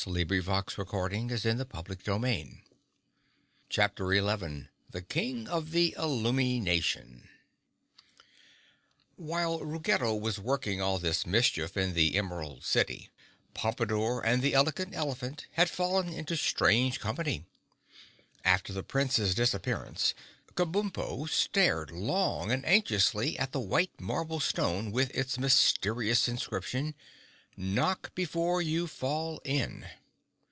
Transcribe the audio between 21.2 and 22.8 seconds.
stared long and